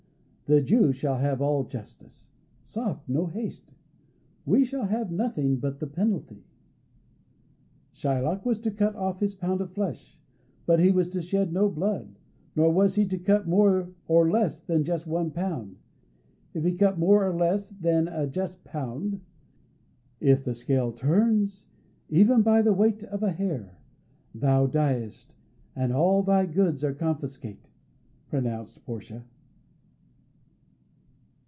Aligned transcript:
The 0.47 0.61
Jew 0.61 0.91
shall 0.91 1.15
have 1.19 1.41
all 1.41 1.63
justice. 1.63 2.29
Soft, 2.61 3.07
no 3.07 3.27
haste! 3.27 3.77
He 4.45 4.65
shall 4.65 4.83
have 4.87 5.09
nothing 5.09 5.55
but 5.61 5.79
the 5.79 5.87
penalty." 5.87 6.43
[Illustration: 7.95 7.95
"Tarry 8.11 8.15
a 8.15 8.29
little: 8.31 8.43
there 8.43 8.51
is 8.51 8.57
something 8.57 8.57
else!"] 8.57 8.59
Shylock 8.59 8.59
was 8.59 8.59
to 8.59 8.77
cut 8.77 8.95
off 8.99 9.19
his 9.21 9.35
pound 9.35 9.61
of 9.61 9.71
flesh, 9.71 10.19
but 10.65 10.81
he 10.81 10.91
was 10.91 11.07
to 11.11 11.21
shed 11.21 11.53
no 11.53 11.69
blood. 11.69 12.17
Nor 12.57 12.69
was 12.73 12.95
he 12.95 13.05
to 13.07 13.17
cut 13.17 13.47
more 13.47 13.91
or 14.09 14.29
less 14.29 14.59
than 14.59 14.83
just 14.83 15.07
one 15.07 15.31
pound. 15.31 15.77
If 16.53 16.65
he 16.65 16.73
cut 16.75 16.99
more 16.99 17.25
or 17.25 17.33
less 17.33 17.69
than 17.69 18.09
a 18.09 18.27
just 18.27 18.65
pound 18.65 19.21
"If 20.19 20.43
the 20.43 20.53
scale 20.53 20.91
turns 20.91 21.69
even 22.09 22.41
by 22.41 22.61
the 22.61 22.73
weight 22.73 23.05
of 23.05 23.23
a 23.23 23.31
hair, 23.31 23.79
thou 24.35 24.67
diest, 24.67 25.37
and 25.77 25.93
all 25.93 26.23
thy 26.23 26.45
goods 26.45 26.83
are 26.83 26.93
confiscate," 26.93 27.69
pronounced 28.27 28.83
Portia. 28.83 29.23